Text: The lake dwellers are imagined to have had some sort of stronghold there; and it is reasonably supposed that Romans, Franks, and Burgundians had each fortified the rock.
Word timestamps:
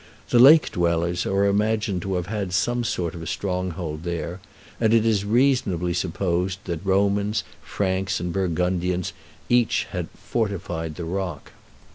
The 0.31 0.39
lake 0.39 0.71
dwellers 0.71 1.27
are 1.27 1.45
imagined 1.45 2.01
to 2.01 2.15
have 2.15 2.25
had 2.25 2.53
some 2.53 2.83
sort 2.83 3.13
of 3.13 3.29
stronghold 3.29 4.01
there; 4.01 4.39
and 4.79 4.95
it 4.95 5.05
is 5.05 5.23
reasonably 5.23 5.93
supposed 5.93 6.57
that 6.65 6.83
Romans, 6.83 7.43
Franks, 7.61 8.19
and 8.19 8.33
Burgundians 8.33 9.11
had 9.47 9.55
each 9.55 9.87
fortified 10.15 10.95
the 10.95 11.05
rock. 11.05 11.51